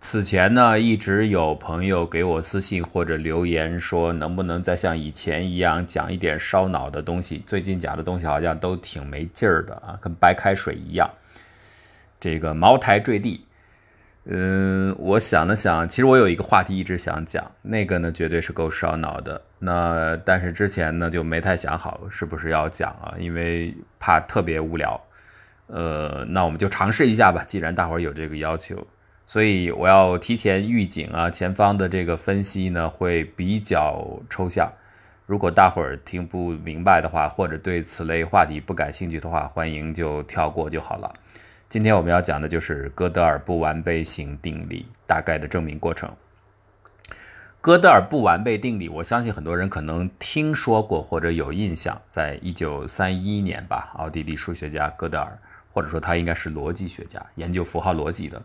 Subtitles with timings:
[0.00, 7.42] 此前呢，一直有朋友给我私信或者留言说，能不能再像以前一样讲一点烧脑的东西？
[7.46, 11.08] 最近讲的东西好像都挺没劲儿的啊，跟白开水一样。
[12.18, 13.44] 这个茅台坠地，
[14.24, 19.42] 嗯，我想了想，其实我有一个话题一直想讲，那个呢绝对是够烧脑的。
[19.58, 24.98] 那但是之前呢就没太想好是不是要讲啊，因为怕特别无聊。
[25.66, 28.84] 呃，那我们就尝试一下吧，既然大伙儿有这个要求。
[29.30, 34.68] 所以我要提前预警啊，前方的这个分析呢会比较抽象。
[35.24, 41.14] 如果大伙儿听不明白的话，或者对此类话题不感兴趣的话，欢迎就跳过就好了。
[41.68, 46.10] 今天我们要讲的就是哥德尔不完备性定理大概的证明过程。
[47.60, 55.38] 哥德尔不完备定理，我相信很多人可能听说过或者有印象，在一九三一年吧，奥地利数学家哥德尔，
[55.72, 58.42] 或者说他应该是逻辑学家，研究符号逻辑的。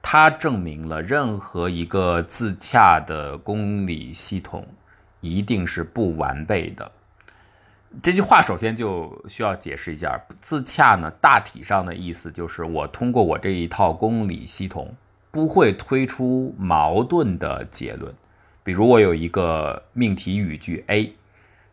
[0.00, 4.66] 它证明了任何一个自洽的公理系统
[5.20, 6.90] 一定是不完备的。
[8.02, 14.94] 这句话首先就需要解释一下，自洽呢，大体上的意思就是我通过我这一套公理系统
[15.30, 18.14] 不会推出矛盾的结论。
[18.62, 21.14] 比如我有一个命题语句 A，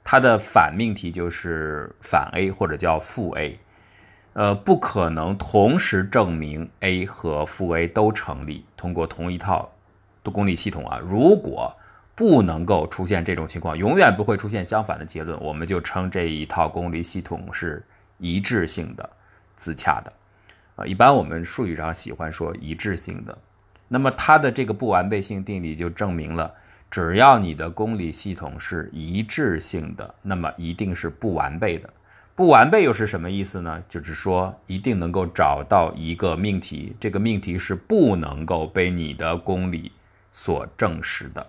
[0.03, 3.59] 它的反命题就是反 A 或者叫负 A。
[4.35, 8.65] 呃，不可能同时证明 A 和负 A 都成立。
[8.75, 9.71] 通过同一套
[10.25, 11.73] 的公理系统啊，如果
[12.15, 17.81] 不能够出现这种情况，永远不会出现相反的结论，我们就称这一套公理系统是
[18.17, 19.09] 一致性的、
[19.55, 20.11] 自洽的。
[20.75, 23.37] 啊，一般我们术语上喜欢说一致性的。
[23.87, 26.53] 那么它的这个不完备性定理就证明了，
[26.91, 31.89] 只要你的公理系统是一致性的，那么一定是不完备的。
[32.35, 33.81] 不完备又是什么意思呢？
[33.87, 39.89] 就是说一定能够找到一个命题，这个命题是不能够被你的公理
[40.33, 41.47] 所证实的，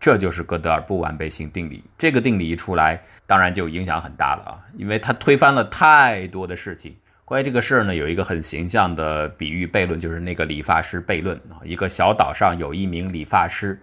[0.00, 1.84] 这就是哥德尔不完备性定理。
[1.98, 6.96] 这个定理一出来，当然就影响很大了啊，因为它推翻了太多的事情。
[7.26, 11.60] 关于这个事儿呢，有一个很形象的比喻悖论，就是那个理发师悖论啊。
[11.64, 13.78] 一个小岛上有一名理发师。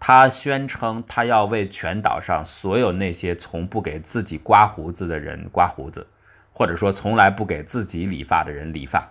[0.00, 6.06] 他宣称，他要为全岛上所有那些从不给自己刮胡子的人刮胡子，
[6.52, 9.08] 或者说从来不给自己理发的人理发。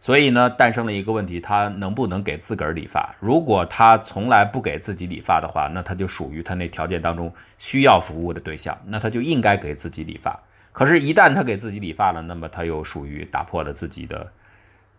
[0.00, 3.14] 所以呢，诞生了一个问题：他能不能给自个儿理发？
[3.18, 10.40] 如果他从来不给自己理发的话，那他就属于他那条件当中需要服务的对象，那他就应该给自己理发。
[10.72, 14.30] 可是，一旦他给自己理发了，那么他又属于打破了自己的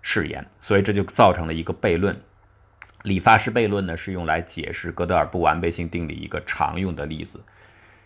[0.01, 2.13] 誓言，所以这就造成了一个悖论。
[3.04, 7.42] 理发师悖论呢，是用来解释哥德尔不完备性定理一个常用的例子。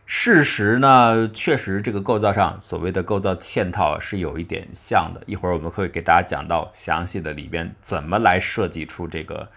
[0.05, 5.21] 事实呢，确实这个构造上所谓的构造嵌套是有一点像的。
[5.25, 9.49] 一会儿我们会给大家讲到详细的里边怎么来设计出这个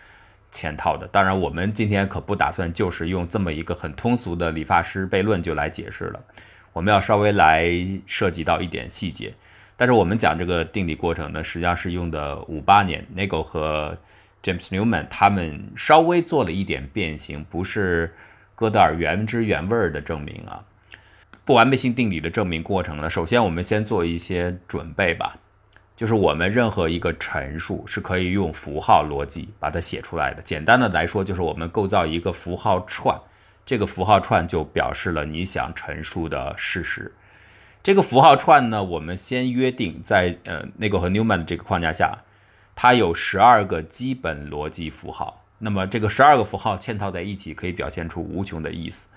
[0.52, 1.06] 嵌套的。
[1.08, 6.20] 当然，我们今天可不打算就是用这么一个很通俗的理发师悖论就来解释了。
[6.72, 7.68] 我们要稍微来
[8.06, 9.34] 涉及到一点细节。
[9.76, 13.98] 但是我们讲这个定理过程呢，实际上是用的五八年 Nagel 和。
[14.46, 18.14] James Newman 他们稍微做了一点变形，不是
[18.54, 20.62] 哥德尔原汁原味儿的证明啊。
[21.44, 25.36] 不完备性定理的证明过程呢，首先我们先做一些准备吧，
[25.96, 30.40] 就是我们任何一个陈述是可以用符号逻辑把它写出来的。
[30.40, 33.20] 简单的来说，就是我们构造一个符号串，
[33.64, 37.12] 这个符号串就表示了你想陈述的事实。
[37.82, 42.16] 这个符号串呢，我们先约定在呃那个和 Newman 这个框架下。
[42.76, 49.08] 它有十二个基本逻辑符号，那么这个十二个符号嵌套在一起，可以表现出无穷的意思。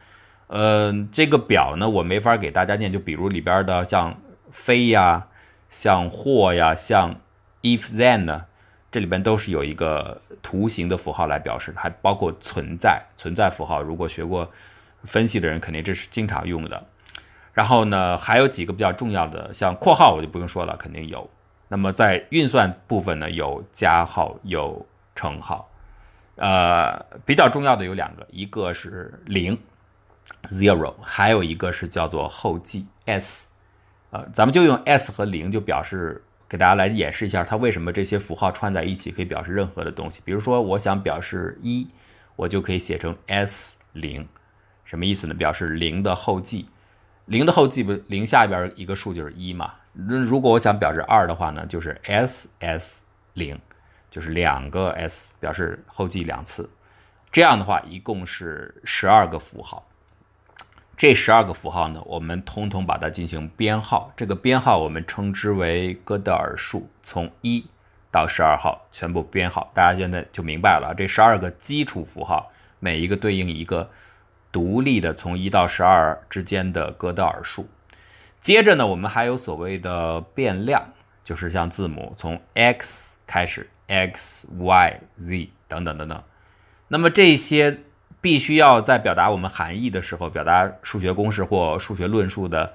[0.47, 4.17] 呃，这个表呢，我没法给大家念，就比如里边的像
[4.49, 5.27] 非呀、
[5.69, 7.13] 像或呀、像
[7.61, 8.45] if then 呢，
[8.89, 13.81] 这里边都是有一个图形的符号来表示，还包括存在存在符号。
[13.83, 14.49] 如果学过
[15.03, 16.83] 分析的人，肯定这是经常用的。
[17.53, 21.29] 然后呢，还有几个比较重要的，像括号我就不用说了，肯定有。
[21.71, 25.69] 那么在运算部分呢，有加号，有乘号，
[26.35, 29.55] 呃，比较重要的有两个，一个是零
[30.45, 33.47] ，zero，还有一个是叫做后记 s，
[34.09, 40.21] 呃，咱们就用 s 和零就表示，给大家来演示一下它为什么这些符号串在一起可以表示任何的东西。
[40.25, 41.87] 比如说，我想表示一，
[42.35, 44.27] 我就可以写成 s 零，
[44.85, 45.35] 什么意思呢？
[45.35, 46.67] 表示零的后记，
[47.25, 49.75] 零的后记不零下边一个数就是一嘛。
[49.93, 53.01] 那如果我想表示二的话呢，就是 s s
[53.33, 53.59] 零，
[54.09, 56.69] 就是两个 s 表示后记两次，
[57.31, 59.85] 这样的话一共是十二个符号。
[60.95, 67.65] 这十二个符号呢，我们通通把它进行编号，这个编号我们称之为哥德尔数，从一
[68.11, 70.93] 到十二号全部编号，大家现在就明白了。
[70.97, 73.89] 这十二个基础符号，每一个对应一个
[74.51, 77.67] 独立的从一到十二之间的哥德尔数。
[78.41, 80.81] 接着呢，我们还有所谓的变量，
[81.23, 86.23] 就是像字母从 x 开始，x、y、z 等等等等。
[86.87, 87.77] 那么这些
[88.21, 92.73] 必须要在表达我们含义的时候，表达数学公式或数学论述的，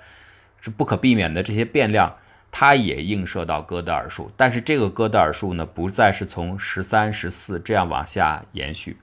[0.61, 1.43] 是不可避免的。
[1.43, 2.15] 这些变量
[2.53, 8.99] 它也映射到哥德尔数，但是这个哥德尔数呢，不再是从十三、十四这样往下延续，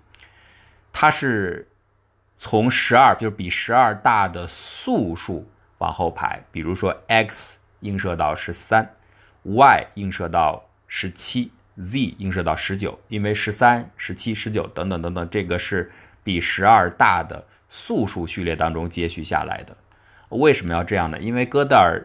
[0.94, 1.68] 它是
[2.38, 5.50] 从十二，就是比十二大的素数。
[5.82, 8.88] 往后排，比如说 x 映射到十三
[9.42, 15.92] ，y 映射到十七，z 映射到十九，因为十三、十七、十九等等等等，这个是
[16.24, 19.76] 比十二大的素数序列当中接续下来的。
[20.30, 21.18] 为什么要这样呢？
[21.20, 22.00] 因为哥德尔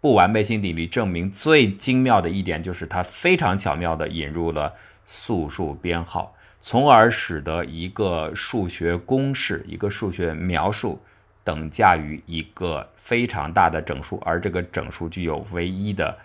[0.00, 4.72] 不完备性定理证明最精妙的一点就是它非常巧妙地引入了
[5.04, 10.98] 素数编号，从而使得一个数学公式、一个数学描述。
[11.42, 16.18] 等价于一个非常大的整数，而这个整数具有唯一的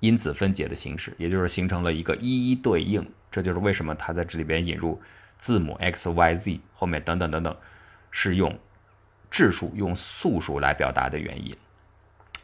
[0.00, 3.04] 因子分解的形式，也就是形成了一个一一对应。
[3.30, 5.00] 这就是为什么它在这里边引入
[5.38, 7.56] 字母 x、y、z 后面等等等等，
[8.10, 8.58] 是用
[9.30, 11.56] 质数、用素数来表达的原因。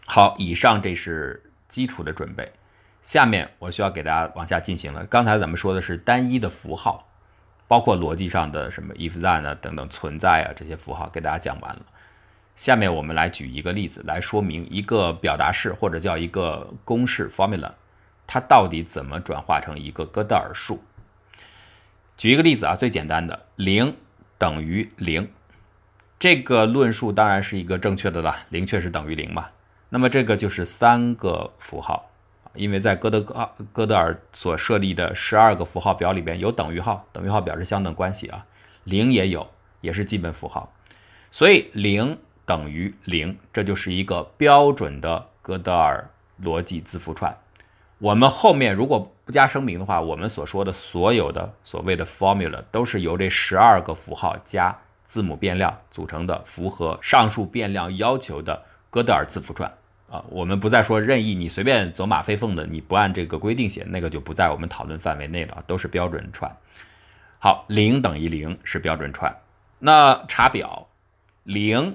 [0.06, 2.50] 好，以上这是基础的准备，
[3.03, 5.05] 下面我需要给大家往下进行了。
[5.05, 7.06] 刚才咱们说的是单一的符号，
[7.67, 11.82] 包括逻辑上的什么 if then 啊等等存在啊这些符号，给大家讲完了。
[12.58, 17.70] 下面我们来举一个例子来说明一个表达式或者叫一个公式 formula，
[18.26, 20.82] 它到底怎么转化成一个哥德尔数。
[22.16, 23.94] 举一个例子啊，最简单的零
[24.37, 25.31] 等于零，
[26.19, 29.46] 这个论述当然是一个正确的了，零确实等于零嘛。
[29.90, 32.10] 那么这个就是三个符号，
[32.55, 38.44] 因为在哥德哥哥德尔所设立的十二个符号表里边有等于号，等于号表示相等关系啊，
[38.82, 39.49] 零也有，
[39.81, 40.75] 也是基本符号，
[41.31, 42.19] 所以零。
[42.48, 46.08] 等于零，这就是一个标准的哥德尔
[46.42, 47.36] 逻辑字符串。
[47.98, 54.74] 我们后面如果不加声明的话，我们所说的所有的所谓的 formula 都是由这十二个符号加
[55.04, 59.70] 字母变量组成的，符合上述变量要求的哥德尔字符串
[60.10, 60.24] 啊。
[60.30, 66.50] 我们不再说任意你随便走马飞凤的，你不按这个规定写，那个就不在我们讨论范围内了，都是标准串。
[67.38, 69.36] 好，零等于零是标准串。
[69.78, 70.88] 那查表
[71.42, 71.94] 零。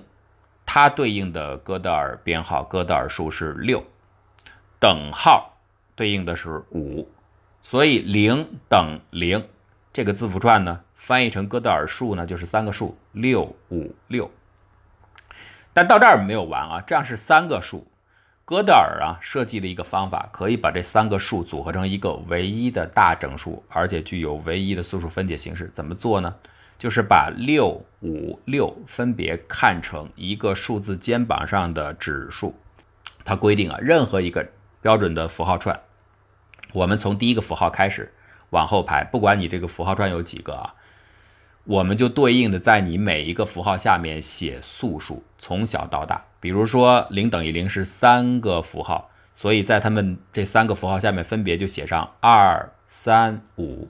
[0.66, 3.84] 它对应的哥德尔编号、哥德尔数是六，
[4.80, 5.58] 等号
[5.96, 7.08] 对应的是五，
[7.62, 9.48] 所以零等零
[9.92, 14.32] 这个字符串呢，翻译成哥德尔数呢，就是三个数六五六。
[15.74, 17.88] 但到这儿没有完啊，这样是三个数。
[18.46, 25.68] 哥德尔啊设计了一个方法，可以把这三个数组合成一个唯一的大整数，而且具有唯一的素数分解形式。
[25.70, 26.36] 怎么做呢？
[26.78, 32.56] 就是把六五六分别看成一个数字肩膀上的指数，
[33.24, 34.46] 它规定啊，任何一个
[34.82, 35.80] 标准的符号串，
[36.74, 38.12] 我们从第一个符号开始
[38.50, 40.76] 往后排，不管你这个符号串有几个啊，
[41.64, 46.26] 我们就对应的在你每一个符号下面写素数，从小到大。
[46.42, 53.88] 比如说零等于零是三个符号，所以在它们这三个符号下面分别就写上二三五。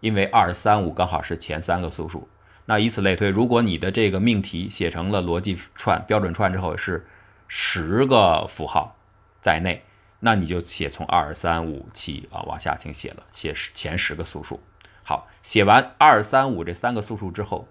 [0.00, 2.28] 因为二三五刚好是前三个素数，
[2.66, 7.06] 那以此类推，如果你的这个命题写成了逻辑串、标准串之后是
[7.46, 8.96] 十个符号
[9.40, 9.82] 在内，
[10.20, 14.60] 那你就写从二三五七啊往下请写了，写前十个素数。
[15.02, 17.66] 好，写完二三五这三个素数之后，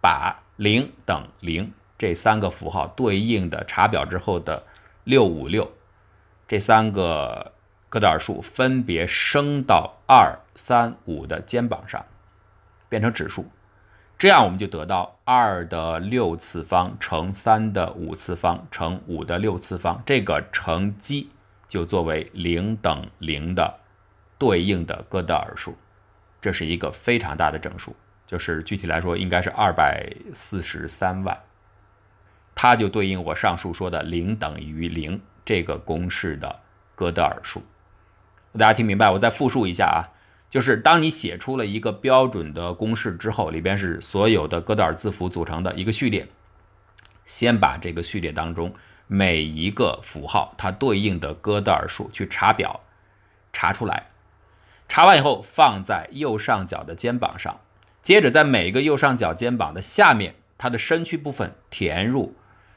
[0.00, 4.62] 把零等零这三个符号对应的查表之后的
[5.04, 5.70] 六五六
[6.46, 7.52] 这三个。
[7.92, 12.04] 哥德尔数分别升到二、三、五的肩膀上，
[12.88, 13.50] 变成指数，
[14.18, 21.30] 这样我们就得到二的六次方乘三的五次方乘五的六次方，这个乘积
[21.66, 23.80] 就作为零等零的
[24.38, 25.74] 对应的哥德尔数，
[26.40, 31.36] 这是一个非常大的整数，就是具体来说应该是二百四十三万，
[32.54, 36.60] 它就对应我上述说的零等于零这个公式的
[36.94, 37.62] 哥德尔数。
[38.58, 39.08] 大家听明白？
[39.08, 40.10] 我再复述一下啊，
[40.50, 46.26] 就是当你写出了一个标准的公式之后，里边是所有的哥德尔字符组成的一个序列，
[47.24, 48.74] 先把这个序列当中
[49.06, 52.80] 每一个符号它对应的哥德尔数去查表，
[53.52, 54.08] 查出来，
[54.88, 57.60] 查完以后放在右上角的肩膀上，
[58.02, 62.34] 接着在每一个右上角肩膀的下面，它的身躯部分填入。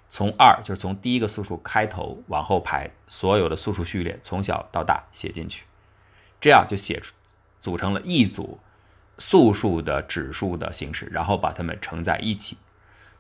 [0.10, 5.66] 从二就是从第一个素数开头往后排，所有的素数序列从小到大写进去，
[6.40, 7.16] 这样就写出
[7.64, 8.60] 组成了一组
[9.20, 12.58] 素数的指数的形式，然后把它们乘在一起，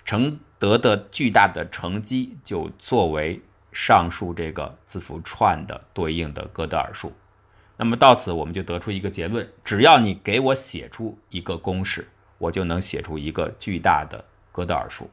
[0.03, 7.13] 乘得的巨大的乘积就作为上述这个字符串的对应的哥德尔数。
[7.77, 12.05] 那么到此我们就得出一个结论：只要你给我写出一个公式，
[12.37, 14.21] 我就能写出一个巨大的
[14.51, 15.09] 哥德尔数。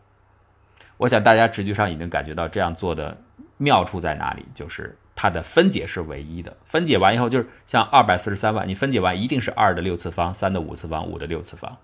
[0.97, 3.17] 我想大家直觉上已经感觉到这样做的
[3.59, 6.57] 妙处在哪里，就是它的分解是唯一的。
[6.65, 11.77] 分解完以后，就是像二百四十三万，你分解完一定是二的六次方、三的五次方、五的六次方。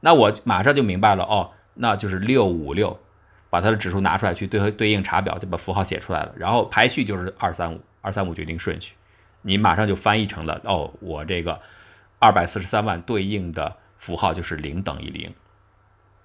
[0.00, 3.00] 那我马上就明白了，哦，那就是六五六，
[3.48, 6.34] 把它的指数拿出来去对对应查表，就把符号写出来了。
[6.36, 8.92] 然后排序就是二三五，二三五决定顺序。
[9.40, 11.58] 你马上就翻译成了哦，我这个
[12.18, 15.32] 二百四十三万对应的符号就是零等于零，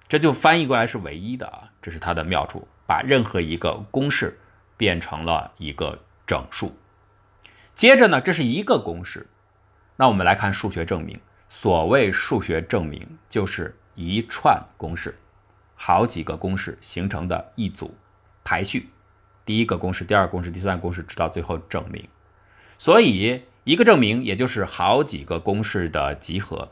[0.06, 4.38] 这就翻译过来是唯一的啊，这是它的妙处，把任何一个公式
[4.76, 5.98] 变成了一个
[6.28, 6.76] 整数。
[7.74, 9.26] 接着呢，这是一个公式，
[9.96, 11.18] 那我们来看数学证明。
[11.48, 15.18] 所谓数学证明，就是一串公式，
[15.74, 17.96] 好几个公式形成的一组
[18.44, 18.90] 排序，
[19.46, 22.06] 第一个公式、第二个公式、第三个公式，直到最后证明。
[22.76, 26.70] 所以，一个证明也就是好几个公式的集合。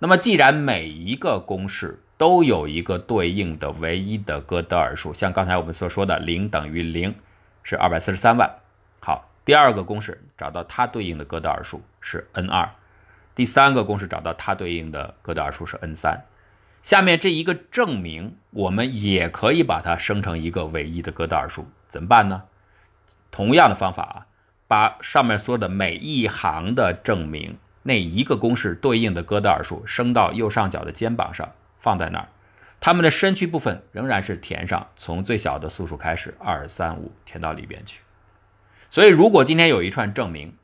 [0.00, 7.14] 那么，既然每一个公式都有一个对应的唯一的哥德尔数，像刚才我们所说的零等于零
[7.62, 8.52] 是二百四十三万。
[9.46, 12.68] 第二个公式找到它对应的哥德尔数是 n 二，
[13.34, 16.26] 第三个公式找到它对应的哥德尔数是 n 三。
[16.82, 22.42] 下面这一个证明，我们也可以把它生成一个唯一的哥德尔数，怎么办呢？
[23.30, 24.26] 同样的方法啊。
[24.68, 31.48] 把上面说的每一行的证明那一个公式对应的哥德尔数升到右上角的肩膀上，
[31.78, 32.26] 放在那儿，
[32.80, 38.00] 它们的身区部分仍然是填上，从最小的素数开始，二三五填到里边去。
[38.96, 40.54] 所以，如果今天有一串证明，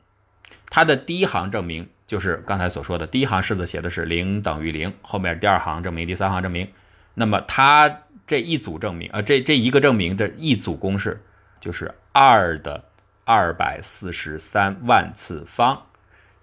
[0.71, 6.67] 它的第一行证明就是刚才所说的，第一行式子写的是零等于零，后面第二行证明，第三行证明，
[7.13, 11.21] 那么它这一组证明，呃，这这一个证明的一组公式
[11.59, 12.85] 就是二的。
[13.25, 15.83] 二百四十三万次方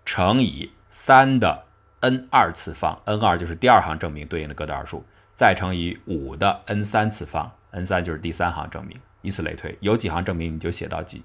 [0.06, 1.64] 乘以三的
[2.00, 5.04] n 二次方，n 二就是第二行证明对应的哥德尔数，
[5.35, 11.23] 再乘以五的 n 三次方，n 三就是第三行证明，以此类推，有几行证明你就写到几，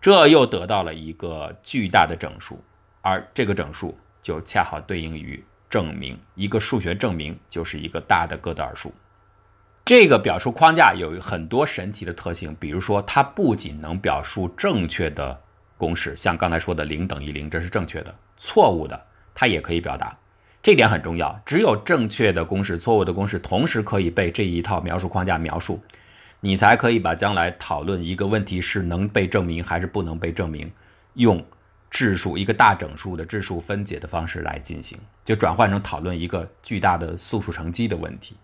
[0.00, 2.58] 这又得到了一个巨大的整数，
[3.02, 8.92] 而这个整数就恰好对应于证明，一个数学证明就是一个大的哥德尔数。
[9.84, 15.38] 这个表述框架有很多神奇的特性，比如说，它不仅能表述正确的
[15.76, 20.16] 公式，像刚才说的零等于零，这是正确的；错误的，它也可以表达。
[20.62, 21.40] 这点很重要。
[21.44, 25.82] 只有正确的公式、错误的公式同时可以被这一套描述框架描述，
[26.40, 30.72] 你才可以把将来讨论一个问题是能被证明还是不能被证明，
[31.14, 31.44] 用
[31.90, 38.36] 质数一个大整数的质数分解的方式来进行，就转换成讨论一个巨大的素数乘积的问题。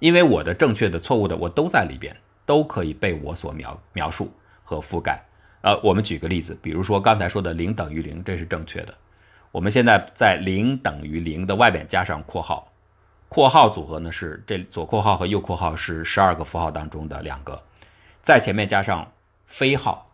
[0.00, 4.32] 因为我的正确的、错误的，我都在里边，都可以被我所描描述
[4.64, 5.22] 和覆盖。
[5.62, 8.92] 呃，我们举个例子，比如说刚才说的零等于零，这是正确的。
[9.52, 12.70] 我们现在在零等于零的外边加上括号，
[13.34, 17.60] 括号组合呢是这左括号和右括号是十二个符号当中的两个，
[18.22, 19.10] 在前面加上
[19.44, 20.08] 非号，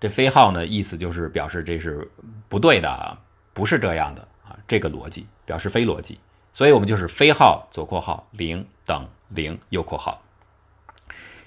[0.00, 2.10] 这非号呢意思就是表示这是
[2.48, 3.18] 不对的，
[3.52, 6.18] 不是这样的啊，这个逻辑表示非逻辑，
[6.50, 9.06] 所以我们就是非号左括号零等。
[9.30, 10.22] 零右括号，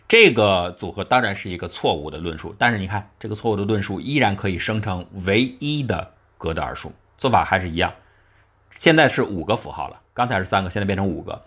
[0.05, 7.89] 这个组合当然是一个错误的论述，但是你看这个错误的论述依然可以生成唯一的哥德尔数，做法还是一样。
[8.77, 11.43] 现在是五个符号了，刚才是三个，现在变成五个，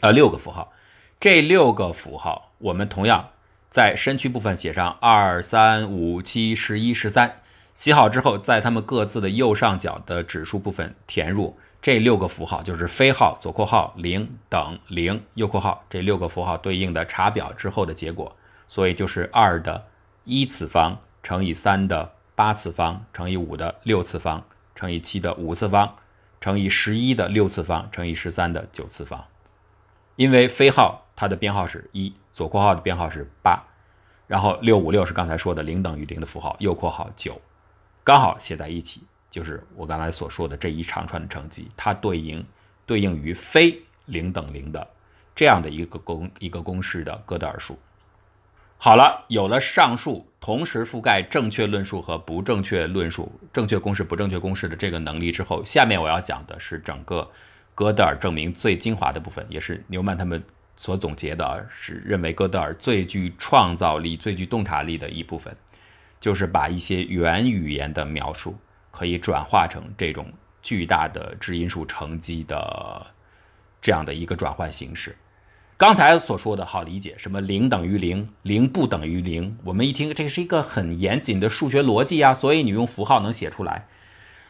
[0.00, 0.72] 呃，六个符号。
[1.20, 3.30] 这六个符号，我们同样
[3.70, 7.40] 在身区部分写上二三五七十一十三，
[7.72, 11.56] 写好之后，在它们各自的右上角的指数部分填入。
[11.80, 18.34] 这六个符号就是非号左括号零等零右括号这六个符号对应的查表之后的结果，
[18.68, 19.84] 所以就是二的
[20.24, 24.42] 一次方乘以三的八次方乘以五的六次方
[24.74, 25.94] 乘以七的五次方
[26.44, 29.24] 乘以十一的六次方乘以十三的九次方。
[30.16, 33.64] 因为非号它的编号是一，左括号的编号是八，
[34.26, 37.40] 然后六五六是刚才说的零等于零的符号，右括号九，
[38.04, 39.02] 刚好写在一起。
[39.30, 42.44] 就是我刚才所说的这一长串的乘积，它对应
[42.84, 44.86] 对应于非零等零的
[45.34, 47.78] 这样的一个公一个公式的哥德尔数。
[48.84, 57.26] 好了，有了上述同时覆盖正确论述和不正确论述、正确公式、不正确公式的这个能力之后，下面我要讲的是整个
[57.74, 60.44] 哥德尔证明最精华的部分，也是牛曼他们
[60.76, 65.56] 所总结的，是认为哥德尔最具创造力、最具洞察力的一部分，
[66.20, 68.54] 就是把一些元语言的描述。
[68.90, 73.06] 可以转化成这种巨大的质因数乘积的
[73.80, 75.16] 这样的一个转换形式。
[75.76, 83.86] 刚才所说的好理解，什么零等于零，零不等于零，我们一听这是一个很严谨的数学逻辑啊，所以你用符号能写出来。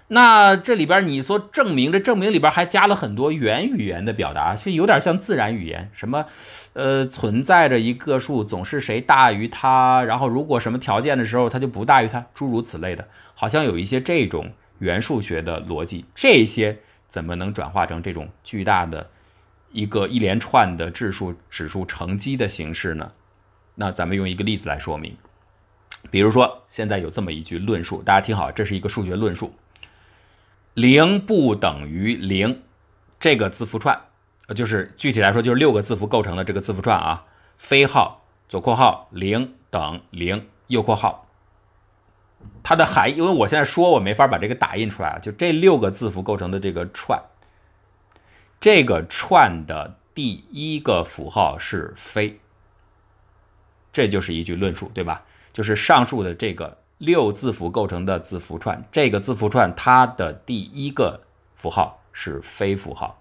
[0.09, 6.27] 那这里边你说证明，这证明里边还加了很多元语言的表达，就有点像自然语言，什么，
[6.75, 16.77] 呃，存在着一个数总是谁大于它，然后如果什么条件的时候它就不大于它，诸如此类的，好像有一些这种元数学的逻辑，这些
[17.09, 19.09] 怎么能转化成这种巨大的
[19.75, 23.11] 一个一连串的质数指数乘积的形式呢？
[23.75, 25.17] 那咱们用一个例子来说明，
[26.13, 29.53] 比如说现在有这么一句论述，大家听好，这是一个数学论述。
[30.75, 32.63] 零不等于零，
[33.19, 34.01] 这个字符串，
[34.47, 37.25] 呃，就是具体来说就是六个字符构成的这个字符串啊。
[37.59, 41.27] 非号左括号零等零右括号，
[42.63, 47.21] 它的含义，因为我现在说我没法把这个打印出来啊，就这六个字符构成的这个串，
[48.65, 52.41] 这个串的第一个符号是非，
[53.93, 55.23] 这就是一句论述，对吧？
[55.53, 56.79] 就是上述的这个。
[56.97, 61.21] 六字符构成的字符串，这个字符串它的第一个
[61.55, 63.21] 符号是非符号。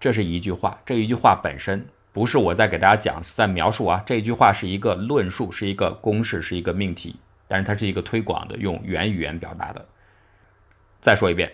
[0.00, 4.02] 这是一句话，这一句话本身不是我在给大家讲，是在描述啊。
[4.06, 7.16] 这一句话是一个论述，是一个公式，是一个命题，
[7.46, 9.86] 但是它是一个推广的，用元语言表达的。
[11.02, 11.52] 再说一遍，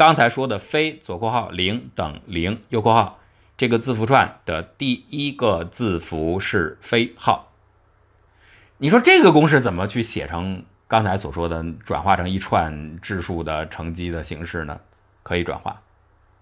[0.00, 3.20] 刚才说的非左括号零等零右括号
[3.58, 7.52] 这个字符串的第一个字符是非号。
[8.78, 14.80] 你说这个公式怎么去写成刚才所说的转化成一串质数的乘积的形式呢？
[15.22, 15.82] 可以转化。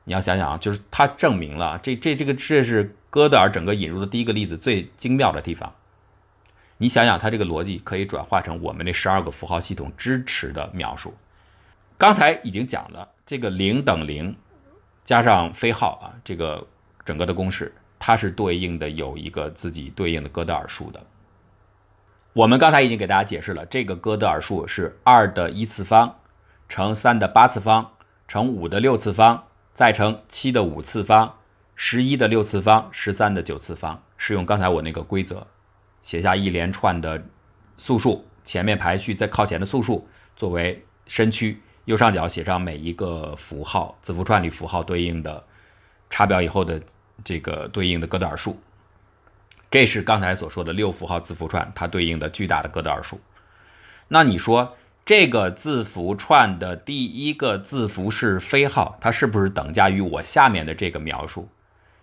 [0.04, 5.74] 你要想想啊，就是它证明了这这这个这是哥德尔整个引入的第一个例子最精妙的地方。
[6.76, 11.12] 你想想，它这个逻辑可以转化成我们那十二个符号系统支持的描述。
[11.98, 14.34] 刚才已经讲了，这个零等零
[15.04, 16.66] 加上非号啊，这个
[17.04, 21.04] 整个的公式它是对应的有一个自己对应的哥德尔数的。
[22.32, 26.20] 我们刚才已经给大家解释了，这个哥德尔数是二的一次方
[26.70, 27.92] 乘三的八次方
[28.26, 31.36] 乘五的六次方再乘七的五次方
[31.74, 35.46] 十一的六次方十三的九次方，是用刚才我那个规则
[36.00, 37.22] 写下一连串的
[37.76, 45.42] 素数，前面排序在靠前的素数作为身区，右上角写上每一个符号字符串里符号对应的
[46.10, 46.78] 查表以后的
[47.24, 48.60] 这个对应的哥德尔数。
[49.70, 53.18] 这是刚才所说的六符号字符串，它对应的巨大的哥德尔数。
[54.06, 61.48] 那你说这个字符串的第一个字符是非号，它是不是等价于我下面的这个描述？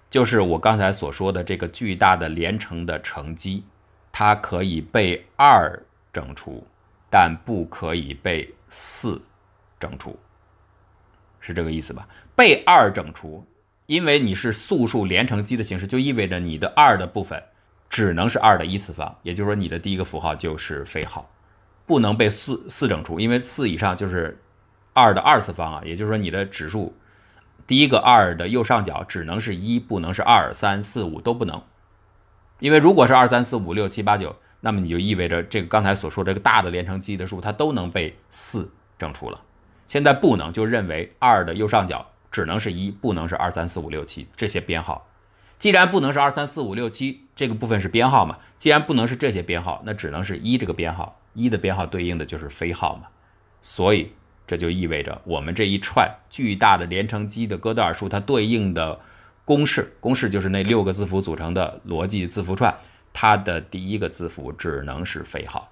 [0.09, 3.63] 就是我刚才所说的这个巨大的连乘的乘积，
[4.11, 5.79] 它可以被二
[6.11, 6.65] 整除，
[7.07, 9.21] 但不可以被四
[9.79, 10.17] 整除，
[11.39, 12.07] 是这个意思吧？
[12.35, 13.45] 被二整除，
[13.85, 17.41] 因为你是素数连乘积的形式，就意味着你的二的部分。
[17.87, 21.29] 只能是二的一次方，也就是说你的第一个符号就是非号，
[21.85, 24.37] 不能被四四整除，因为四以上就是
[24.91, 25.81] 二的二次方啊。
[25.85, 26.97] 也就是说你的指数
[27.65, 31.61] 第一个二的右上角只能是一，不能是二三四五都不能。
[32.59, 39.39] 因为如果是二三四五六七八九，那么你就意味着这个刚才所说这个大的连乘积的数它都能被四整除了。
[39.87, 45.07] 现在不能，就认为二的右上角只能是一，不能是二三四五六七这些编号。
[45.57, 53.07] 既然不能是二三四五六七这个部分是编号嘛，既然不能是这些编号，那只能是一这个编号，一的编号对应的就是非号嘛，
[53.61, 54.11] 所以
[54.45, 58.99] 这就意味着我们这一串巨大的连乘积的哥德尔数，它对应的
[59.45, 62.75] 公式，公式就是那六个字符组成的逻辑字符串，
[63.13, 65.71] 它的第一个字符只能是非号。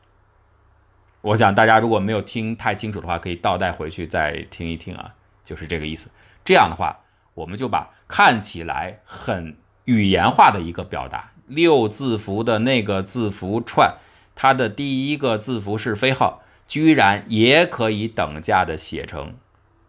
[1.23, 5.11] 我想大家如果没有听太清楚的话，可以倒带回去再听一听啊，
[5.43, 6.11] 就是这个意思。
[6.45, 6.99] 这样的话，
[7.33, 9.57] 我们就把看起来很。
[9.85, 13.95] 语言化的一个表达，六字符的那个字符串，
[14.33, 19.33] 它的第一个字符是非号，居然也可以等价的写成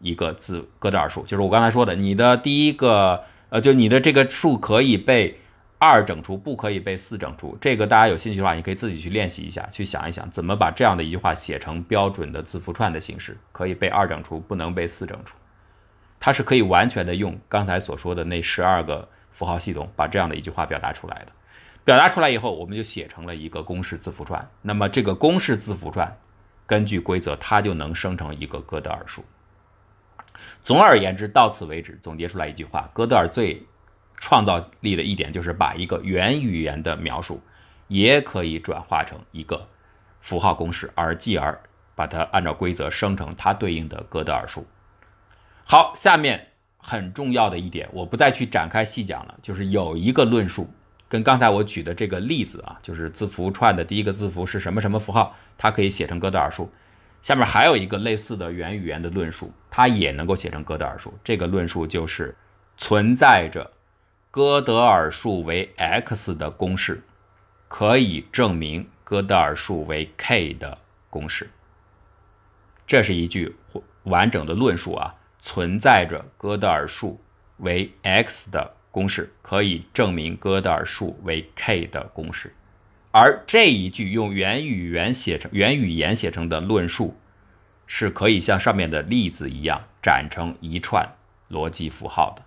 [0.00, 5.38] 一个字哥德尔数，就是我刚才说的，你的第一个，呃，就你的这个数可以被
[5.78, 7.56] 二整除，不可以被四整除。
[7.60, 15.36] 这个大家有兴趣的话，你可以自己去练习一下，去想一想怎么把这样的一句话写成标准的字符串的形式，可以被二整除，不能被四整除。
[16.18, 19.08] 它是可以完全的用刚才所说的那十二个。
[19.34, 21.32] 符号系统把这样的一句话表达出来的，
[21.82, 24.48] 表达出来以后，我们就写成了一个公式字符串。
[24.62, 26.16] 那么这个公式字符串，
[26.68, 29.24] 根据规则，它就能生成一个哥德尔数。
[30.62, 33.60] 总而言之，到此为止，总结出来一句话：哥德尔最
[34.16, 37.42] 创造力的一点就是把一个元语言的描述，
[37.88, 39.68] 也可以转化成一个
[40.20, 41.60] 符号公式，而继而
[41.94, 44.66] 把它按照规则生成它对应的哥德尔数。
[45.64, 50.68] 好，下面很重要的一点，我不再去展开细讲了，就是有一个论述，
[51.08, 56.70] 跟刚才我举的这个例子啊，就是字符串的第一个字符是什么什么符号，它可以写成哥德尔数。
[57.22, 61.16] 下面还有一个类似的元语言的论述，它也能够写成哥德尔数。
[61.24, 62.36] 这个论述就是
[62.76, 63.70] 存在着
[64.34, 67.04] 哥德尔数为 x 的公式，
[67.68, 70.76] 可以证明哥德尔数为 k 的
[71.08, 71.48] 公式。
[72.84, 73.54] 这是一句
[74.02, 77.22] 完整的论述啊，存在着哥德尔数
[77.58, 82.52] 为 x 的公式，可以证明哥德尔数为 k 的公式。
[83.12, 87.16] 而这一句用元语言写成、元语言写成的论述，
[87.86, 91.08] 是可以像上面的例子一样展成一串
[91.48, 92.42] 逻辑符号的。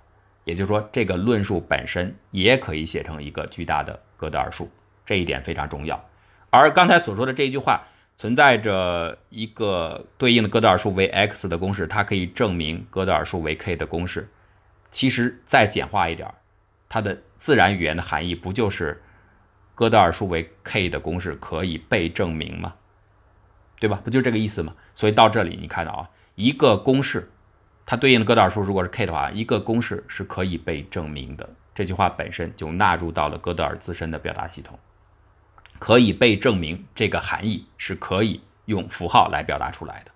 [0.47, 4.71] 也就是说，这个论述本身也可以写成一个巨大的哥德尔数，
[5.05, 6.01] 这一点非常重要。
[6.49, 14.29] 而刚才所说的这一句话，存在着一个对应的哥德尔数为 x 的公式，它可以证明哥德尔数为 k 的公式。
[14.89, 16.33] 其实再简化一点，
[16.88, 19.03] 它的自然语言的含义不就是？
[19.75, 22.75] 哥德尔数为 k 的公式可以被证明吗？
[23.81, 23.99] 对吧？
[24.01, 24.73] 不就这个意思吗？
[24.95, 27.29] 所以到这里你看到啊，一个公式，
[27.89, 31.50] 它对应的哥德尔数如果是 k 的话，一个公式是可以被证明的。
[31.73, 34.78] 这句话本身就纳入到了哥德尔自身的表达系统，
[35.80, 40.12] 可以被证明这个含义是可以用符号来表达出来的。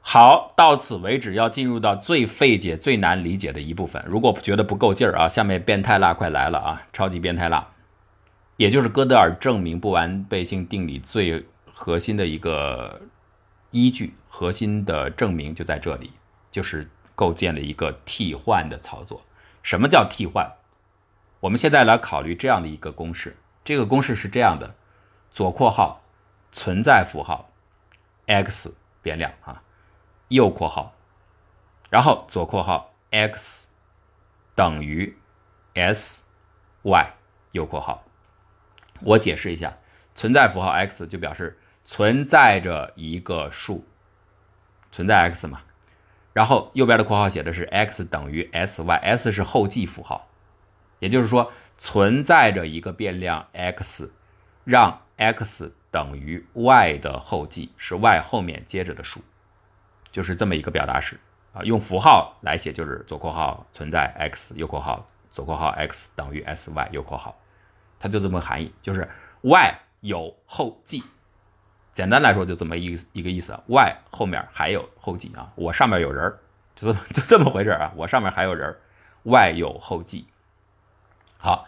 [0.00, 4.02] 好，到此为止，要进入到最费解、最难理解的一部分。
[4.06, 7.68] 如果觉得不够劲儿啊，下面变态辣快来了啊，超级变态辣！
[8.56, 11.44] 也就是哥德尔证明不完备性定理最
[11.74, 13.02] 核心的一个
[13.70, 16.12] 依据，核心的证明就在这里，
[16.50, 19.22] 就是构建了一个替换的操作。
[19.62, 20.54] 什么叫替换？
[21.40, 24.74] 我们现在来考虑这样的一个公式，这个公式是这样的：
[25.30, 26.02] 左括号
[26.50, 27.50] 存在符号
[28.26, 29.62] x 变量啊，
[30.28, 30.94] 右括号，
[31.90, 33.66] 然后左括号 x
[34.54, 35.16] 等于
[35.74, 36.22] s
[36.82, 37.14] y
[37.52, 38.04] 右括号。
[39.00, 39.76] 我解释一下，
[40.14, 43.82] 存在符号 x 就表示存在着一个数，
[44.92, 45.62] 存在 x 嘛。
[46.34, 50.28] 然后右边的括号写的是 x 等于 sy，s 是后继符号，
[50.98, 54.12] 也就是说存在着一个变量 x，
[54.64, 59.22] 让 x 等于 y 的后继是 y 后面接着的数，
[60.12, 61.18] 就是这么一个表达式
[61.54, 61.62] 啊。
[61.62, 67.34] 用符号来写就是左括号存在 x，右括号左括号 x 等于 sy，右括号。
[67.98, 69.08] 它就这么含义，就是
[69.40, 71.02] y 有后继，
[71.98, 76.38] 简单来说就这么一一个意思，y 后面还有后继啊，我上面有人儿，
[76.76, 78.78] 就这么 就这么回事啊，我上面还有人儿
[79.24, 80.28] ，y 有后继。
[81.38, 81.66] 好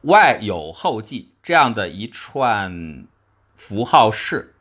[0.00, 3.06] ，y 有后继这样的一串
[3.54, 4.56] 符号式，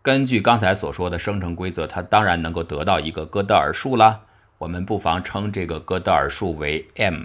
[0.00, 4.20] 根据刚才所说的生成规则，它当然能够得到一个哥德尔数啦。
[4.58, 7.24] 我们不妨称这个哥德尔数为 m。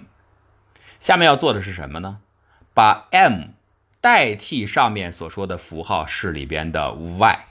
[0.99, 2.17] 下面要做的是什么呢？
[2.73, 3.49] 把 m
[4.07, 7.47] 代替上面所说的符号式里边的 y，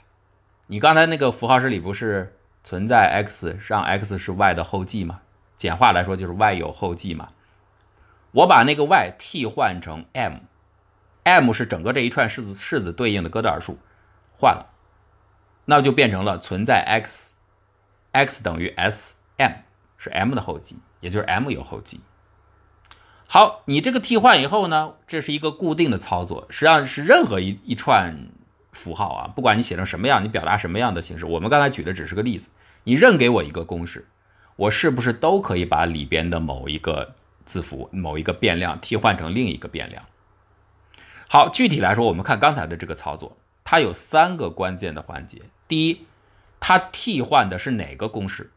[0.65, 5.21] 你刚才那个符号式里不是存在 x，让 x 是 y 的后继吗？
[5.55, 7.29] 简化来说就是 y 有后继嘛。
[8.31, 13.77] 我把那个 y 替换成 m，m 是整个这一串式子式子对应的哥德尔数，
[14.39, 14.65] 换了，
[15.65, 19.51] 那就变成了存在 x，x 等于 s，m
[19.95, 22.01] 是 m 的后继，也就是 m 有后继。
[23.29, 28.29] 好，你这个替换以后呢，这是一个固定的操作，实际上是任何一一串
[28.71, 32.47] 符号啊，不管你写成什么样，你表达什么样的形式，我们刚才举的只是个例子。
[32.85, 34.07] 你任给我一个公式，
[34.55, 40.01] 我是不是都可以把里边的某一个字符、某一个变量替换成另一个变量？
[41.27, 43.35] 好，具体来说，我们看刚才的这个操作，
[43.65, 45.41] 它有三个关键的环节。
[45.67, 46.05] 第一，
[46.61, 48.51] 它替换的是哪个公式？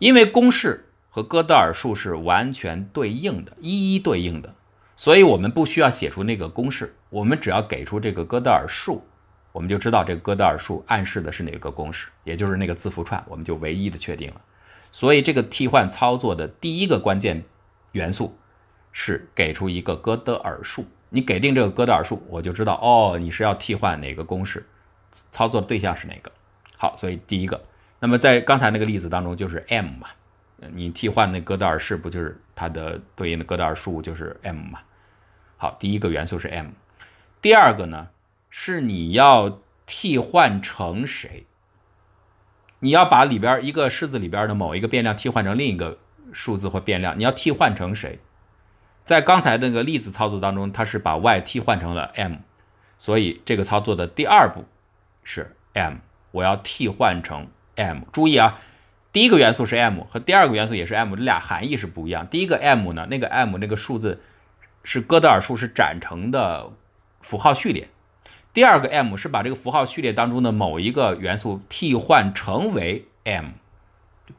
[0.00, 0.90] 因为公式。
[1.14, 4.52] 和哥德尔数是完全对应的，一一对应的，
[4.96, 9.06] 所以我们不需要写出那个公式，我们只要给出这个哥德尔数，
[9.52, 14.40] 我们就知道这个哥德尔数暗示的是哪个公式，也就是那个字符串，我们就唯一的确定了。
[14.90, 17.44] 所以这个替换操作的第一个关键
[17.92, 18.36] 元素
[18.90, 24.66] 是给出一个哥德尔数，你给定这个哥德尔数，我就知道哦，你是要替换哪个公式，
[25.30, 26.32] 操作对象是哪个。
[26.76, 27.62] 好，所以第一个，
[28.00, 30.08] 那么在刚才那个例子当中就是 m 嘛。
[30.72, 34.80] 你替换那哥德尔式不就是它的对应的哥德尔数就是 m 嘛？
[35.56, 36.68] 好，第一个元素是 m，
[37.42, 38.08] 第二个呢
[38.50, 41.46] 是你要替换成谁？
[42.80, 45.98] 你要把里边一个式子里边的某一个变量替换成另一个
[46.32, 48.18] 数字或变量，你要替换成谁？
[49.04, 52.36] 在刚才那个例子操作当中，它是把 y 替换成了 m，
[52.98, 54.64] 所以这个操作的第二步
[55.22, 55.96] 是 m，
[56.30, 57.46] 我要替换成
[57.76, 58.00] m。
[58.12, 58.58] 注意啊，
[59.14, 62.26] 第一个元素是 m，和第二个元素也是 m，这俩含义是不一样。
[62.26, 64.20] 第一个 m 呢，那个 m 那个数字
[64.82, 66.72] 是哥德尔数，是展成的
[67.20, 67.84] 符号序列；
[68.52, 73.50] 第二个 m 是把这个符号序列当中的某一个元素替换成为 m，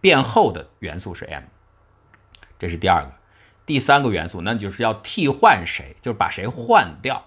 [0.02, 1.44] 变后的元素是 m。
[2.60, 3.14] 这是第二个。
[3.66, 7.24] 第三个元素，那就是要替换谁，就是把谁换掉。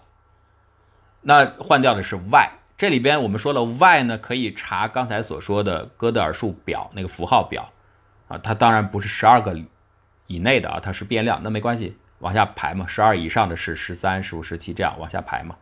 [1.23, 7.73] 那换掉的是 y，这里边我们说了 y 呢，可以查刚才所说的哥德尔数表那个符号表
[8.29, 9.61] 啊，它当然不是十二个
[10.29, 15.57] 以内的啊，它是变量，那没关系，往下排嘛，十二以上的是十三、十五、十七这样往下排嘛，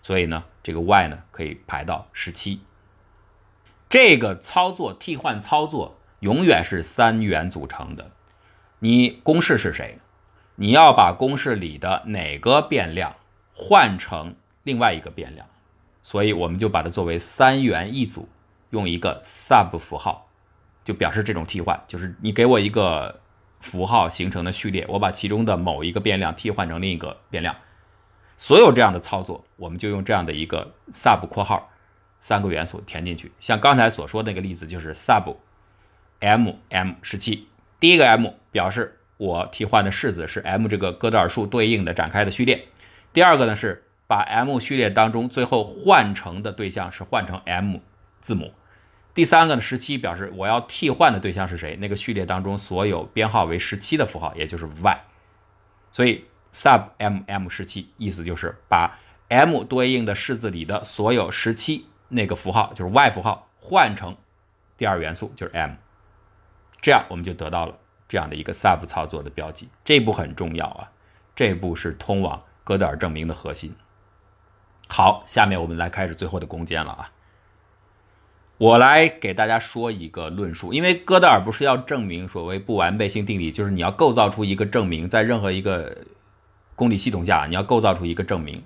[0.00, 2.62] 所以呢，这个 y 呢可以排到十七。
[3.90, 8.12] 这个操作替换操作永远是三元组成的，
[8.78, 9.98] 你公式是谁？
[10.54, 13.16] 你要把公式里的哪个变量
[13.52, 15.46] 换成另外一个变量，
[16.02, 18.28] 所以我们就把它作为三元一组，
[18.70, 20.28] 用一个 sub 符号，
[20.84, 23.20] 就表示这种替换，就是你给我一个
[23.60, 27.56] 符号形成的序列，我把其中的某一个变量替换成另一个变量，
[28.36, 31.70] 所有这样的操作，我们就用这样的一个 sub 括号
[32.20, 33.32] 三个元素填进去。
[33.40, 35.34] 像刚才所说的那个例子，就是 sub
[36.20, 37.46] m m 十七，
[37.80, 38.98] 第一个 m 表示。
[39.18, 42.60] 我替换的式子是 m 这个哥德尔数对应的展开的序列。
[43.12, 43.80] 第二个呢是
[44.12, 47.80] 把 m 序列当中最后换成的对象是换成 m
[48.20, 48.52] 字母。
[49.14, 51.76] 第三个呢十七表示我要替换的对象是谁？
[51.76, 55.00] 那个序列当中所有编号为十七的符号，也就是 y。
[55.90, 58.98] 所以 sub m m 十七意思就是把
[59.28, 64.14] m 对应的式子里的所有十七那个符号，就是 y 符号换成
[64.76, 65.70] 第二元素就是 m，
[66.82, 67.78] 这样我们就得到了。
[68.06, 70.92] 这样的一个 sub 操作的标记，这一步很重要啊！
[71.34, 73.74] 这一步是通往哥德尔证明的核心。
[74.88, 77.10] 好，下面我们来开始最后的攻坚了啊！
[78.58, 85.96] 我来给大家说一个论述，因为哥德尔不是要证明所谓不完备性定理，就是你要构造出一个证明，在任何一个
[86.76, 88.62] 公理系统下，你要构造出一个证明，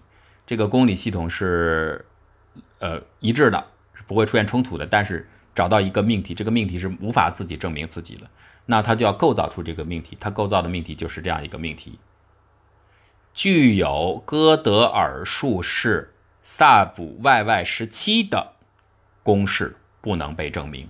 [0.47, 2.05] 这个公理系统是
[2.79, 4.87] 呃一致的，是不会出现冲突的。
[4.87, 8.29] 但是找到一个命题，这个命题是无法自己证明自己的。
[8.67, 11.99] 那它就要构造出这个命题，它构造的命题就是这样一个命题：
[13.37, 18.55] 具有哥德尔数是萨布 yy 十七的
[19.23, 20.89] 公式不能被证明。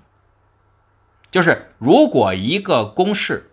[1.28, 3.50] 就是如果一个公式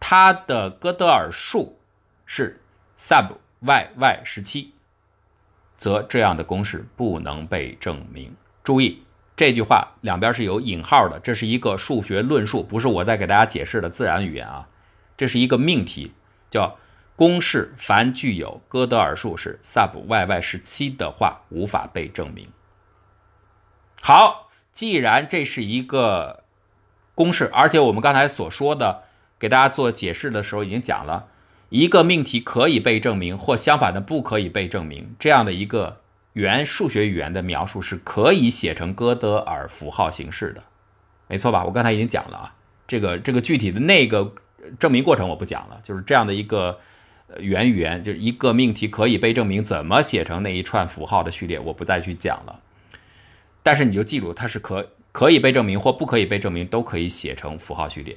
[0.00, 1.78] 它的哥德尔数
[2.24, 2.62] 是
[2.96, 4.72] 萨布 yy 十七，
[5.76, 8.34] 则这样的公式不能被证明。
[8.64, 9.02] 注意。
[9.36, 14.66] 这句话两边是有引号的，这是一个数学论述，不是我在给大家解释的自然语言啊。
[15.16, 16.12] 这是一个命题，
[16.50, 16.76] 叫
[17.18, 22.46] 公式凡具有哥德尔数是 sub yy 十七的话，无法被证明。
[24.00, 26.44] 好，既然这是一个
[27.16, 29.02] 公式，而且我们刚才所说的
[29.36, 31.26] 给大家做解释的时候已经讲了，
[31.70, 36.02] 一个命题可以被证明，或相反的不可以被证明，这样的一个。
[36.34, 40.62] 原数学语言的描述是可以写成哥德尔符号形式的，
[41.26, 41.64] 没错吧？
[41.64, 42.54] 我刚才已经讲了啊，
[42.86, 44.32] 这个这个具体的那个
[44.78, 46.78] 证明过程我不讲了，就是这样的一个
[47.38, 52.60] 原语言，就是一个命题可以被证明怎么写成那一串符号的序列，我不再去讲了。
[53.62, 58.16] 但是你就记住，它是可可以被证明或不可以被证明都可以写成符号序列。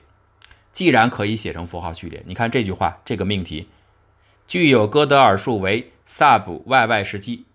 [0.71, 3.67] 既然可以写成符号序列，你看这句话，这个命题
[4.47, 7.45] 具有哥德尔数为 sub yy 十七。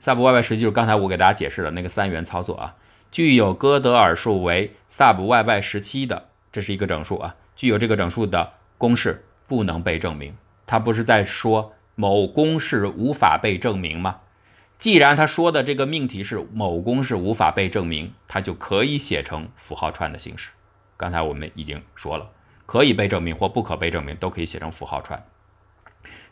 [0.00, 2.76] sub yy 实际就是刚才我给大家解释的那个三元操作啊，
[3.10, 10.32] 具有哥德尔数为 sub yy 十七的，这是一个整数啊，具有这个整数的公式不能被证明。
[10.66, 14.20] 他不是在说某公式无法被证明吗？
[14.78, 20.50] 既然他说的这个命题是某公式无法被证明，它就可以写成符号串的形式。
[20.96, 22.30] 刚才我们已经说了，
[22.66, 25.24] 可以被证明或不可被证明都可以写成符号串。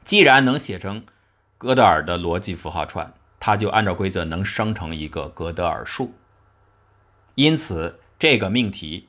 [0.05, 1.05] 既然能写成
[1.59, 3.12] 哥德尔的逻辑符号串。
[3.43, 6.12] 它就按照规则能生成一个哥德尔数，
[7.37, 9.09] 因此这个命题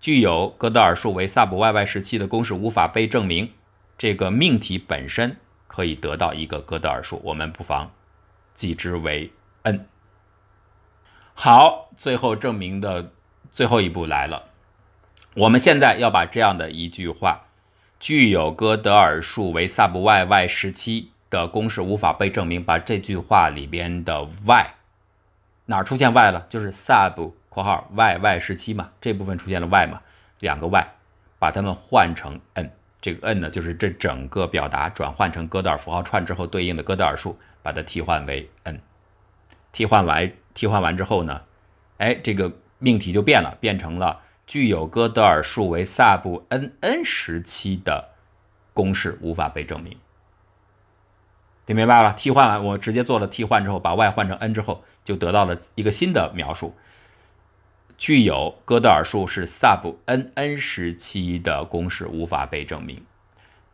[0.00, 3.52] 具有哥德尔数为 sub yy 十七的公式无法被证明。
[3.98, 7.90] 这个命题本身可以得到一个哥德尔数，我们不妨
[8.54, 9.30] 记之为
[9.64, 9.86] n。
[11.34, 13.12] 好，最后证明的
[13.52, 14.44] 最后一步来了，
[15.34, 17.48] 我们现在要把这样的一句话：
[18.00, 21.10] 具有哥德尔数为 sub yy 十七。
[21.30, 22.64] 的公式无法被证明。
[22.64, 24.74] 把这句话里边的 y
[25.66, 26.46] 哪出现 y 了？
[26.48, 30.00] 就是 sub 括号 y y 十七嘛，这部分出现了 y 嘛，
[30.40, 30.88] 两个 y，
[31.38, 32.72] 把它们换成 n。
[33.00, 38.80] 这个 n 呢，就是这整个表达转换成哥德尔符号串之后对应的哥德尔数，把它替换为 n。
[39.70, 41.42] 替换完替换完之后呢，
[41.98, 48.08] 哎，这个命题就变了，变成了具有哥德尔数为萨布 n n 时期的
[48.72, 49.96] 公式无法被证明。
[51.66, 52.14] 听明白了？
[52.14, 56.74] 替换完，我直接做了替换之后，把 y 换成 n 之后，就得到了一个新的描述。
[57.98, 63.04] 具有哥德尔数是萨布 n n 时期的公式无法被证明。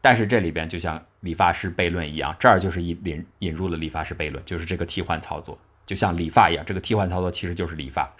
[0.00, 8.12] 但是这里边就像理发师悖论一样，这儿就是引引引入了理发师悖论，就是这个替换操作，就像理发一样，这个替换操作其实就是理发。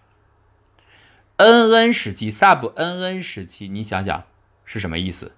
[1.37, 4.25] n n 时期 sub n n 时期，你想想
[4.65, 5.33] 是什么意思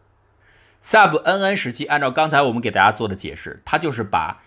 [0.83, 4.43] ？sub n n 时期，按照刚才我们给大家做的解释，它就是把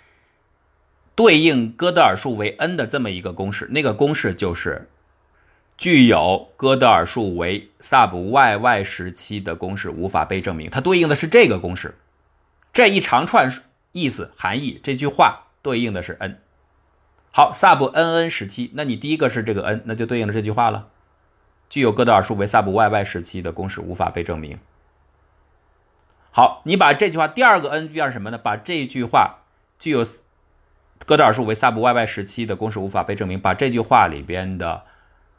[1.15, 4.87] 对应哥德尔数为 n 的这么一个公式，那个公式就是
[5.79, 10.69] 具有哥德尔数为 sub y y 时期的公式无法被证明。
[10.69, 11.95] 它对应的是这个公式，
[12.73, 13.49] 这一长串
[13.93, 16.37] 意思含义，这句话对应的是 n。
[17.31, 20.89] 好，sub n n 时期，那你第一个是这个 n，那就对应了这句话了。
[21.69, 24.59] 具有哥德尔数为 sub y y 时期的公式无法被证明。
[26.31, 28.37] 好，你把这句话第二个 n 变成什么呢？
[28.37, 29.43] 把这句话
[29.79, 30.05] 具有
[31.05, 34.83] 哥德尔数为 sub y y 时期的公式无法被证明，把这句话里边的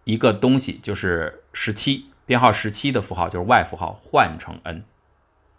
[0.04, 4.84] 一个东西，就是十七编号十七的符号，就是 y 符号换成 n。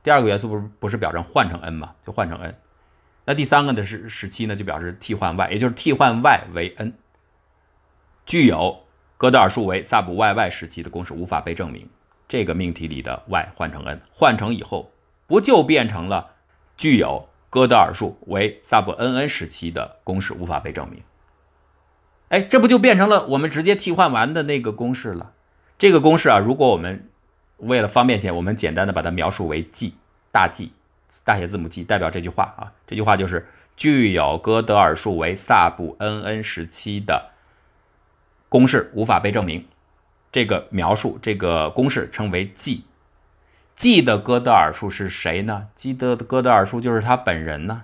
[0.04, 1.96] 第二个元素不是不是表征换成 n 嘛？
[2.06, 2.56] 就换成 n。
[3.26, 6.94] 那第三个呢是十七呢，就表示替换 y，也就是替换 y 为 n。
[8.26, 8.84] 具有
[9.18, 11.88] 哥德尔数为 sub y y 时期的公式无法被证明。
[12.28, 14.92] 这个命题里的 y 换成 n，换成以后。
[15.28, 16.30] 不就变成了
[16.76, 21.02] 具有哥德尔数为 sub n n 时期的公式无法被证明？
[22.32, 25.34] 哎，这不就变成了我们直接替换完的那个公式了？
[25.78, 27.10] 这个公式啊，如果我们
[27.58, 29.96] 为了方便些，我们简单的把它描述为 G
[30.32, 30.72] 大 G
[31.26, 37.32] 大写字母 G 代表这句话啊，这句话就是具有哥德尔数为 sub n n 时期的
[38.48, 39.68] 公式无法被证明。
[40.32, 42.86] 这个描述这个公式称为 G。
[43.76, 47.84] G 的哥德尔数是谁呢？G 的哥德尔数就是他本人呢，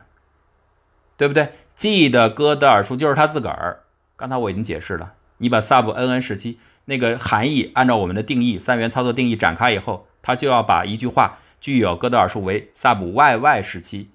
[1.17, 3.81] 对不对？G 的哥德尔数就是他自个儿。
[4.17, 14.09] 刚才我已经解释了，你把 sub n n 时期那个含义按照我们的定义三元操作定义展开以后，它就要把一句话具有哥德尔数为 sub y y 时期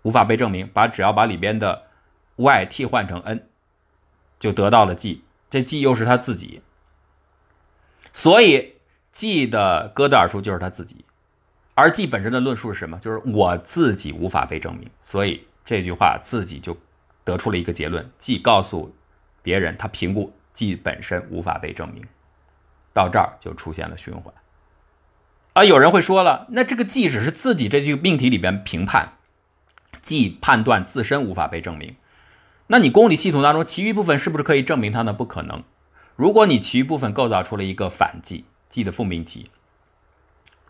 [0.00, 1.88] 无法被证明，把只要把里边的
[2.36, 3.46] y 替换成 n，
[4.40, 5.24] 就得到了 G。
[5.50, 6.62] 这 G 又是他自己，
[8.14, 8.72] 所以。
[9.12, 11.02] G 的哥德尔数就是他自己，
[11.74, 12.98] 而 G 本身的论述是什么？
[12.98, 14.90] 就是我自己无法被证明。
[15.00, 16.76] 所以这句话自己就
[17.26, 18.94] 得出了一个结论：G 告诉
[19.42, 22.02] 别人，他评估 G 本身无法被证明。
[22.94, 24.32] 到这儿就出现了循环。
[25.52, 29.18] 而有人会说了，那这个 G 只是自己这句命题里边评判
[30.00, 31.96] ，G 判断自身无法被证明。
[32.68, 35.12] 那你公理系统当中其余部分是不是可以证明它呢？
[35.12, 35.62] 不可能。
[36.14, 38.46] 如果你其余部分构造出了一个反 G。
[38.68, 39.48] G 的负命题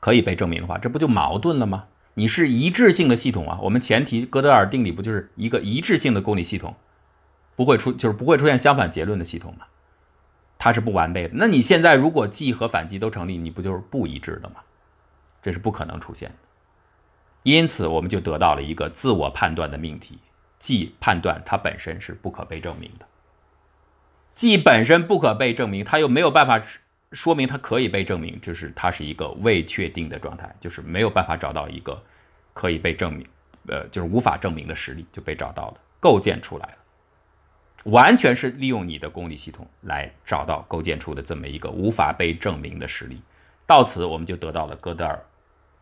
[0.01, 1.87] 可以被证明的话，这不就矛盾了吗？
[2.19, 6.75] 你是一致性的系统啊，我们前提哥德尔定理不就是一个一致性的公理系统，
[7.55, 9.67] 不会出就是不会出现相反结论的系统吗？
[10.59, 11.33] 它是不完备的。
[11.35, 14.57] 那你现在如果 G 和反 G 都成立，你不就是不一致的吗？
[15.43, 16.35] 这是不可能出现的。
[17.43, 20.19] 因此，我们就得到了一个自我判断的命题
[20.59, 23.05] ：G 判断它本身是不可被证明的。
[24.33, 26.63] G 本身不可被证明，它又没有办法。
[27.17, 32.01] 说明它可以被证明，就是它是一个未确定的状态，就是没有办法找到一个
[32.53, 33.27] 可以被证明，
[33.69, 36.77] 呃，就是无法证明的实例就被找到了，构建出来了，
[37.85, 43.19] 完全是利用你的公理系统来找到构建出的这么一个无法被证明的实例。
[43.65, 45.19] 到此，我们就得到了哥德尔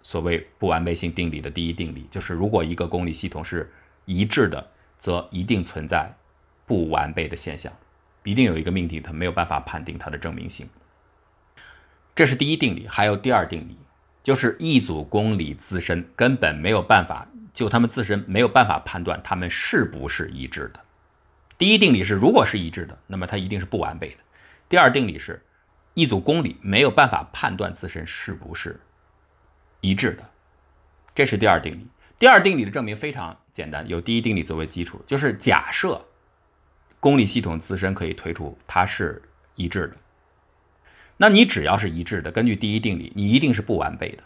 [0.02, 3.72] 所谓不完备性定理的第一定理，就是如果一个公理系统是
[4.04, 4.64] 一致的，
[5.00, 6.14] 则一定存在
[6.64, 7.72] 不完备的现象，
[8.22, 10.68] 一定有一个命题它没有办法判定它的证明性。
[12.14, 13.76] 这是第一定理，还有第二定理，
[14.22, 20.80] 就是一组公理自身根本没有办法就它们自身没有办法判断它们是不是一致的。
[21.58, 24.16] 第一定理是，如果是一致的，那么它一定是不完备的。
[24.68, 25.42] 第二定理是，
[25.94, 28.78] 一组公理没有办法判断自身是不是
[29.80, 30.30] 一致的。
[31.14, 31.86] 这是第二定理。
[32.16, 36.04] 第二定理的证明非常简单，有第一定理作为基础，就是假设
[37.00, 39.20] 公理系统自身可以推出它是
[39.56, 39.96] 一致的。
[41.16, 44.22] 那你只要是一致的，根据第一定理，你一定是不完备的。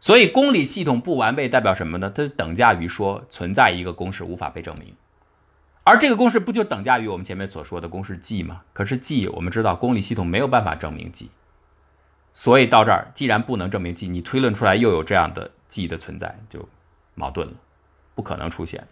[0.00, 2.08] 所以公理系统不完备代表什么呢？
[2.08, 4.94] 它等价于说存在一个公式无法被证明，
[5.82, 8.62] 而这个公式不就等价于我们前面所说的公式 G 吗？
[8.72, 11.30] 可是 G 我们知道公理系统没有办法证明 G，
[12.32, 16.68] 所以到这儿既然不能证明 G，你推论出来又有这样的 G 的存在，就
[17.14, 17.54] 矛盾了，
[18.14, 18.86] 不可能出现。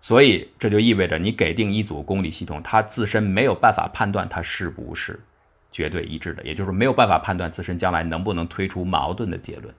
[0.00, 5.18] 所以这就意味着你给定一组公理系统，它自身没有办法判断它是不是
[5.70, 9.74] 绝对一致的，也就是没有办法判断自身将来能不能推出矛盾的结论。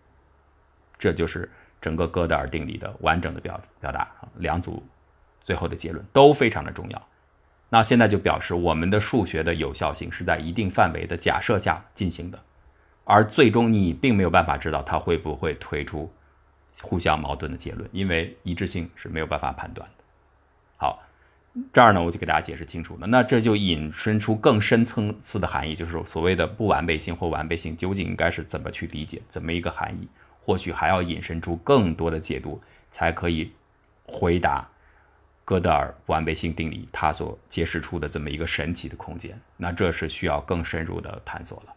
[0.98, 1.50] 这就是
[1.82, 4.84] 整个哥德尔定理的完整的表表达，两组
[5.42, 7.08] 最后的结论都非常的重要。
[7.70, 12.40] 那现在就表示我们的数学的有效性是在一定范围的假设下进行的，
[13.04, 16.12] 而最终你并没有办法知道它会不会推出
[16.82, 19.99] 互相矛盾的结论，因为一致性是没有办法判断的。
[21.74, 23.08] 这儿呢我就给大家解释清楚了。
[23.08, 30.08] 那这就引申出更深层次的含义，就是所谓的不完备性或完备性究竟应该是怎么去理解，怎么一个含义？
[30.42, 33.52] 或许还要引申出更多的解读，才可以
[34.06, 34.68] 回答
[35.44, 39.40] 哥德尔不完备性定理它所揭示出的这么一个神奇的空间。
[39.58, 41.74] 那这是需要更深入的探索了。